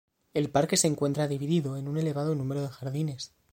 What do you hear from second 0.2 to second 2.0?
El parque se encuentra dividido en un